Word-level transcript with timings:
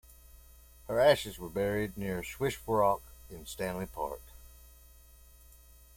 Her 0.87 0.99
ashes 0.99 1.37
were 1.37 1.47
buried 1.47 1.95
near 1.95 2.23
Siwash 2.23 2.57
Rock 2.65 3.03
in 3.29 3.45
Stanley 3.45 3.85
Park. 3.85 4.23